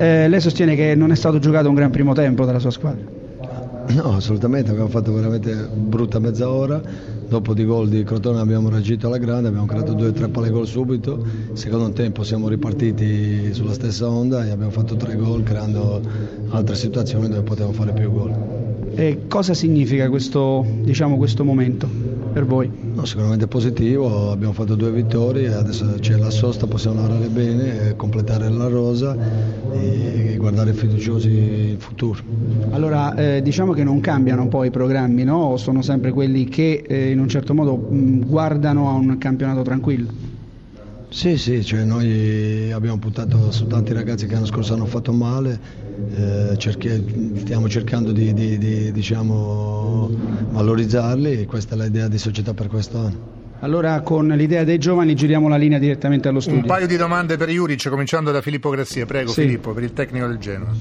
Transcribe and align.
Eh, 0.00 0.28
lei 0.28 0.40
sostiene 0.40 0.74
che 0.76 0.94
non 0.94 1.12
è 1.12 1.14
stato 1.14 1.38
giocato 1.38 1.68
un 1.68 1.74
gran 1.74 1.90
primo 1.90 2.14
tempo 2.14 2.46
dalla 2.46 2.58
sua 2.58 2.70
squadra? 2.70 3.04
No, 3.88 4.16
assolutamente, 4.16 4.70
abbiamo 4.70 4.88
fatto 4.88 5.12
veramente 5.12 5.54
brutta 5.74 6.18
mezz'ora, 6.18 6.80
dopo 7.28 7.52
di 7.52 7.66
gol 7.66 7.90
di 7.90 8.02
Crotone 8.02 8.40
abbiamo 8.40 8.70
reagito 8.70 9.08
alla 9.08 9.18
grande, 9.18 9.48
abbiamo 9.48 9.66
creato 9.66 9.92
due 9.92 10.08
o 10.08 10.12
tre 10.12 10.28
palle 10.28 10.48
gol 10.48 10.66
subito, 10.66 11.22
secondo 11.52 11.90
tempo 11.90 12.22
siamo 12.22 12.48
ripartiti 12.48 13.52
sulla 13.52 13.74
stessa 13.74 14.08
onda 14.08 14.46
e 14.46 14.50
abbiamo 14.50 14.70
fatto 14.70 14.96
tre 14.96 15.16
gol 15.16 15.42
creando 15.42 16.00
altre 16.48 16.76
situazioni 16.76 17.28
dove 17.28 17.42
potevamo 17.42 17.74
fare 17.74 17.92
più 17.92 18.10
gol. 18.10 18.32
E 18.94 19.26
cosa 19.28 19.52
significa 19.52 20.08
questo, 20.08 20.64
diciamo, 20.82 21.18
questo 21.18 21.44
momento? 21.44 22.19
Per 22.32 22.44
voi? 22.46 22.70
No, 22.94 23.04
sicuramente 23.04 23.46
positivo, 23.46 24.30
abbiamo 24.30 24.52
fatto 24.52 24.74
due 24.74 24.90
vittorie, 24.90 25.52
adesso 25.52 25.96
c'è 26.00 26.16
la 26.16 26.30
sosta, 26.30 26.66
possiamo 26.66 27.00
lavorare 27.00 27.28
bene, 27.28 27.96
completare 27.96 28.48
la 28.48 28.68
rosa 28.68 29.16
e 29.72 30.36
guardare 30.38 30.72
fiduciosi 30.72 31.28
il 31.28 31.76
futuro. 31.78 32.20
Allora 32.70 33.14
eh, 33.14 33.42
diciamo 33.42 33.72
che 33.72 33.84
non 33.84 34.00
cambiano 34.00 34.48
poi 34.48 34.68
i 34.68 34.70
programmi, 34.70 35.24
no? 35.24 35.56
sono 35.56 35.82
sempre 35.82 36.12
quelli 36.12 36.44
che 36.44 36.84
eh, 36.86 37.10
in 37.10 37.18
un 37.18 37.28
certo 37.28 37.54
modo 37.54 37.76
mh, 37.76 38.26
guardano 38.26 38.88
a 38.88 38.92
un 38.92 39.18
campionato 39.18 39.62
tranquillo? 39.62 40.30
Sì, 41.10 41.36
sì, 41.38 41.64
cioè 41.64 41.82
noi 41.82 42.70
abbiamo 42.70 42.98
puntato 42.98 43.50
su 43.50 43.66
tanti 43.66 43.92
ragazzi 43.92 44.26
che 44.26 44.34
l'anno 44.34 44.46
scorso 44.46 44.74
hanno 44.74 44.86
fatto 44.86 45.12
male, 45.12 45.58
eh, 46.14 46.56
cerchi, 46.56 47.34
stiamo 47.34 47.68
cercando 47.68 48.12
di, 48.12 48.32
di, 48.32 48.56
di 48.58 48.92
diciamo, 48.92 50.08
valorizzarli 50.60 51.40
e 51.40 51.46
questa 51.46 51.74
è 51.74 51.78
l'idea 51.78 52.08
di 52.08 52.18
società 52.18 52.54
per 52.54 52.68
quest'anno. 52.68 53.38
Allora 53.62 54.00
con 54.00 54.26
l'idea 54.28 54.64
dei 54.64 54.78
giovani 54.78 55.14
giriamo 55.14 55.48
la 55.48 55.56
linea 55.56 55.78
direttamente 55.78 56.28
allo 56.28 56.40
studio. 56.40 56.60
Un 56.60 56.66
paio 56.66 56.86
di 56.86 56.96
domande 56.96 57.36
per 57.36 57.50
Juric, 57.50 57.88
cominciando 57.88 58.30
da 58.30 58.40
Filippo 58.40 58.70
Grassia. 58.70 59.04
Prego 59.04 59.32
sì. 59.32 59.42
Filippo, 59.42 59.72
per 59.72 59.82
il 59.82 59.92
tecnico 59.92 60.26
del 60.26 60.38
Genoa. 60.38 60.72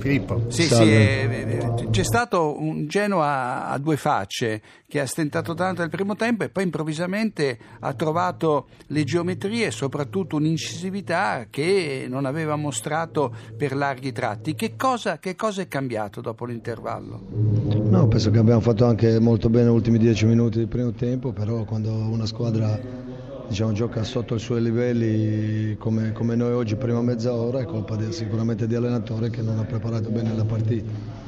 Filippo. 0.00 0.44
Sì, 0.48 0.62
sì, 0.62 0.82
eh, 0.82 1.88
c'è 1.90 2.02
stato 2.02 2.60
un 2.60 2.86
Genoa 2.86 3.68
a 3.68 3.78
due 3.78 3.96
facce 3.96 4.60
che 4.88 5.00
ha 5.00 5.06
stentato 5.06 5.54
tanto 5.54 5.82
nel 5.82 5.90
primo 5.90 6.16
tempo 6.16 6.44
e 6.44 6.48
poi 6.48 6.64
improvvisamente 6.64 7.58
ha 7.78 7.92
trovato 7.94 8.68
le 8.86 9.04
geometrie 9.04 9.66
e 9.66 9.70
soprattutto 9.70 10.36
un'incisività 10.36 11.46
che 11.48 12.06
non 12.08 12.24
aveva 12.24 12.56
mostrato 12.56 13.34
per 13.56 13.76
larghi 13.76 14.12
tratti. 14.12 14.54
Che 14.54 14.74
cosa, 14.76 15.18
che 15.18 15.36
cosa 15.36 15.62
è 15.62 15.68
cambiato 15.68 16.20
dopo 16.20 16.44
l'intervallo? 16.44 17.20
No, 17.28 18.08
penso 18.08 18.30
che 18.30 18.38
abbiamo 18.38 18.60
fatto 18.60 18.84
anche 18.84 19.18
molto 19.20 19.48
bene 19.48 19.68
gli 19.68 19.74
ultimi 19.74 19.98
dieci 19.98 20.26
minuti 20.26 20.58
del 20.58 20.68
primo 20.68 20.92
tempo, 20.92 21.32
però 21.32 21.64
quando 21.64 21.92
una 21.92 22.26
squadra 22.26 22.78
diciamo, 23.50 23.72
gioca 23.72 24.04
sotto 24.04 24.36
i 24.36 24.38
suoi 24.38 24.62
livelli 24.62 25.76
come, 25.76 26.12
come 26.12 26.36
noi 26.36 26.52
oggi, 26.52 26.76
prima 26.76 27.02
mezz'ora, 27.02 27.60
è 27.60 27.64
colpa 27.64 27.96
di, 27.96 28.12
sicuramente 28.12 28.68
di 28.68 28.76
allenatore 28.76 29.28
che 29.28 29.42
non 29.42 29.58
ha 29.58 29.64
preparato 29.64 30.08
bene 30.08 30.34
la 30.34 30.44
partita. 30.44 31.18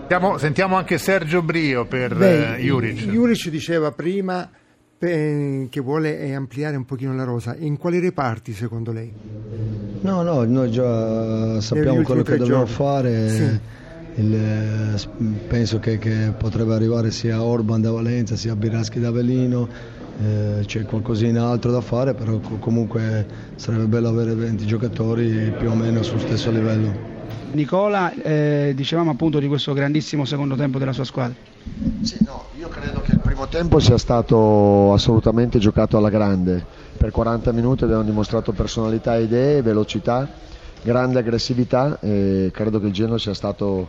Sentiamo, 0.00 0.38
sentiamo 0.38 0.76
anche 0.76 0.98
Sergio 0.98 1.40
Brio 1.40 1.86
per 1.86 2.16
Beh, 2.16 2.56
uh, 2.56 2.60
Juric. 2.60 3.06
Juric 3.06 3.48
diceva 3.48 3.92
prima 3.92 4.50
che 4.98 5.80
vuole 5.82 6.32
ampliare 6.34 6.76
un 6.76 6.84
pochino 6.84 7.14
la 7.14 7.24
rosa. 7.24 7.56
In 7.58 7.76
quali 7.76 7.98
reparti 7.98 8.52
secondo 8.52 8.92
lei? 8.92 9.12
No, 10.00 10.22
no, 10.22 10.44
noi 10.44 10.70
già 10.70 11.60
sappiamo 11.60 12.02
quello 12.02 12.22
che 12.22 12.36
dobbiamo 12.36 12.64
giorni. 12.64 12.74
fare. 12.74 13.28
Sì. 13.28 13.60
Il, 14.14 15.00
penso 15.48 15.78
che, 15.78 15.98
che, 15.98 16.32
potrebbe 16.36 16.74
arrivare 16.74 17.10
sia 17.10 17.42
Orban 17.42 17.80
da 17.80 17.90
Valenza 17.90 18.36
sia 18.36 18.54
Biraschi 18.54 19.00
da 19.00 19.08
Avellino 19.08 19.68
eh, 20.20 20.62
c'è 20.66 20.84
qualcosina 20.84 21.48
altro 21.48 21.70
da 21.70 21.80
fare, 21.80 22.14
però 22.14 22.38
comunque 22.58 23.26
sarebbe 23.56 23.86
bello 23.86 24.08
avere 24.08 24.34
20 24.34 24.66
giocatori 24.66 25.52
più 25.58 25.70
o 25.70 25.74
meno 25.74 26.02
sullo 26.02 26.20
stesso 26.20 26.50
livello. 26.50 27.10
Nicola, 27.52 28.12
eh, 28.14 28.72
dicevamo 28.74 29.10
appunto 29.10 29.38
di 29.38 29.46
questo 29.46 29.72
grandissimo 29.72 30.24
secondo 30.24 30.54
tempo 30.54 30.78
della 30.78 30.92
sua 30.92 31.04
squadra. 31.04 31.34
Sì, 32.02 32.18
no, 32.24 32.44
io 32.58 32.68
credo 32.68 33.00
che 33.00 33.12
il 33.12 33.18
primo 33.18 33.46
tempo 33.48 33.78
sia 33.78 33.98
stato 33.98 34.92
assolutamente 34.92 35.58
giocato 35.58 35.96
alla 35.96 36.08
grande. 36.08 36.64
Per 36.96 37.10
40 37.10 37.52
minuti 37.52 37.84
abbiamo 37.84 38.02
dimostrato 38.02 38.52
personalità, 38.52 39.16
idee, 39.16 39.60
velocità, 39.62 40.28
grande 40.82 41.20
aggressività 41.20 41.98
e 42.00 42.50
credo 42.52 42.80
che 42.80 42.86
il 42.86 42.92
Genoa 42.92 43.18
sia 43.18 43.34
stato 43.34 43.88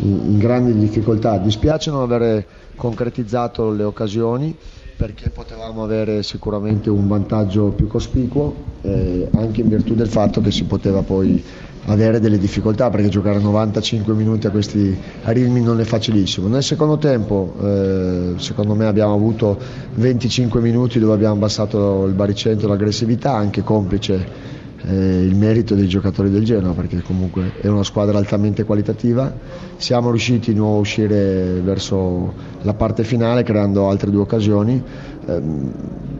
in, 0.00 0.38
grandi 0.38 0.76
difficoltà. 0.76 1.38
Dispiace 1.38 1.90
non 1.90 2.02
avere 2.02 2.46
concretizzato 2.74 3.70
le 3.70 3.84
occasioni 3.84 4.56
perché 4.96 5.30
potevamo 5.30 5.82
avere 5.82 6.22
sicuramente 6.22 6.90
un 6.90 7.08
vantaggio 7.08 7.68
più 7.68 7.86
cospicuo 7.86 8.54
eh, 8.82 9.28
anche 9.34 9.62
in 9.62 9.68
virtù 9.68 9.94
del 9.94 10.08
fatto 10.08 10.40
che 10.40 10.50
si 10.50 10.64
poteva 10.64 11.02
poi 11.02 11.42
avere 11.86 12.20
delle 12.20 12.38
difficoltà 12.38 12.90
perché 12.90 13.08
giocare 13.08 13.40
95 13.40 14.14
minuti 14.14 14.46
a 14.46 14.50
questi 14.50 14.96
ritmi 15.24 15.60
non 15.60 15.80
è 15.80 15.84
facilissimo. 15.84 16.46
Nel 16.46 16.62
secondo 16.62 16.98
tempo 16.98 17.54
eh, 17.60 18.34
secondo 18.36 18.74
me 18.74 18.86
abbiamo 18.86 19.14
avuto 19.14 19.58
25 19.94 20.60
minuti 20.60 20.98
dove 20.98 21.14
abbiamo 21.14 21.34
abbassato 21.34 22.04
il 22.06 22.12
baricentro, 22.12 22.68
l'aggressività, 22.68 23.32
anche 23.34 23.62
complice 23.62 24.60
eh, 24.84 25.22
il 25.22 25.36
merito 25.36 25.74
dei 25.74 25.86
giocatori 25.86 26.30
del 26.30 26.44
Genoa 26.44 26.72
perché 26.72 27.02
comunque 27.02 27.52
è 27.60 27.68
una 27.68 27.84
squadra 27.84 28.18
altamente 28.18 28.64
qualitativa. 28.64 29.32
Siamo 29.76 30.10
riusciti 30.10 30.52
di 30.52 30.58
nuovo 30.58 30.76
a 30.76 30.80
uscire 30.80 31.60
verso 31.62 32.32
la 32.62 32.74
parte 32.74 33.04
finale 33.04 33.42
creando 33.42 33.88
altre 33.88 34.10
due 34.10 34.22
occasioni. 34.22 34.82
Eh, 35.26 35.42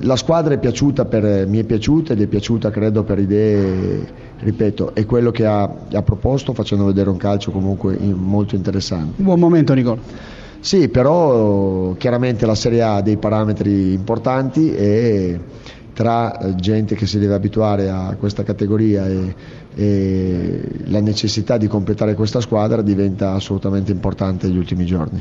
la 0.00 0.16
squadra 0.16 0.54
è 0.54 0.58
piaciuta 0.58 1.04
per, 1.04 1.46
mi 1.46 1.58
è 1.58 1.64
piaciuta 1.64 2.12
ed 2.12 2.20
è 2.20 2.26
piaciuta 2.26 2.70
credo 2.70 3.02
per 3.04 3.18
idee, 3.18 4.06
ripeto, 4.40 4.94
è 4.94 5.04
quello 5.06 5.30
che 5.30 5.46
ha, 5.46 5.62
ha 5.62 6.02
proposto 6.02 6.52
facendo 6.52 6.84
vedere 6.84 7.10
un 7.10 7.16
calcio 7.16 7.50
comunque 7.50 7.96
molto 7.98 8.54
interessante. 8.56 9.22
Buon 9.22 9.38
momento 9.38 9.74
Nicola. 9.74 10.40
Sì, 10.58 10.88
però 10.88 11.94
chiaramente 11.98 12.46
la 12.46 12.54
Serie 12.54 12.82
A 12.82 12.94
ha 12.94 13.02
dei 13.02 13.16
parametri 13.16 13.92
importanti 13.94 14.72
e 14.72 15.40
tra 15.92 16.38
eh, 16.38 16.54
gente 16.54 16.94
che 16.94 17.06
si 17.06 17.18
deve 17.18 17.34
abituare 17.34 17.90
a 17.90 18.16
questa 18.18 18.42
categoria 18.42 19.06
e, 19.06 19.34
e 19.74 20.68
la 20.84 21.00
necessità 21.00 21.56
di 21.56 21.66
completare 21.66 22.14
questa 22.14 22.40
squadra 22.40 22.82
diventa 22.82 23.32
assolutamente 23.32 23.92
importante 23.92 24.46
negli 24.46 24.58
ultimi 24.58 24.86
giorni. 24.86 25.20